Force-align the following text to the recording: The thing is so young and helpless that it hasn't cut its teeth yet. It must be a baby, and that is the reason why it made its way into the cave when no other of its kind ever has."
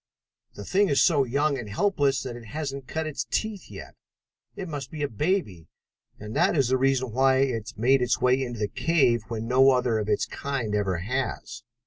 The 0.55 0.65
thing 0.65 0.89
is 0.89 0.99
so 1.03 1.25
young 1.25 1.59
and 1.59 1.69
helpless 1.69 2.23
that 2.23 2.35
it 2.35 2.45
hasn't 2.45 2.87
cut 2.87 3.05
its 3.05 3.23
teeth 3.25 3.69
yet. 3.69 3.93
It 4.55 4.67
must 4.67 4.89
be 4.89 5.03
a 5.03 5.07
baby, 5.07 5.67
and 6.19 6.35
that 6.35 6.57
is 6.57 6.69
the 6.69 6.77
reason 6.79 7.11
why 7.11 7.41
it 7.41 7.71
made 7.77 8.01
its 8.01 8.19
way 8.19 8.41
into 8.41 8.57
the 8.57 8.67
cave 8.67 9.21
when 9.27 9.47
no 9.47 9.69
other 9.69 9.99
of 9.99 10.09
its 10.09 10.25
kind 10.25 10.73
ever 10.73 10.97
has." 10.97 11.61